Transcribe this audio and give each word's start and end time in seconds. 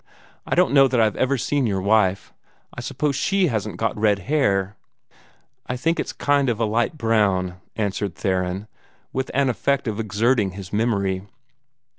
I 0.47 0.55
don't 0.55 0.73
know 0.73 0.87
that 0.87 0.99
I've 0.99 1.15
ever 1.15 1.37
seen 1.37 1.67
your 1.67 1.79
wife. 1.79 2.33
I 2.73 2.81
suppose 2.81 3.15
she 3.15 3.49
hasn't 3.49 3.77
got 3.77 3.95
red 3.95 4.17
hair?" 4.17 4.75
"I 5.67 5.77
think 5.77 5.99
it's 5.99 6.09
a 6.11 6.15
kind 6.15 6.49
of 6.49 6.59
light 6.59 6.97
brown," 6.97 7.61
answered 7.75 8.15
Theron, 8.15 8.67
with 9.13 9.29
an 9.35 9.47
effect 9.47 9.87
of 9.87 9.99
exerting 9.99 10.53
his 10.53 10.73
memory. 10.73 11.27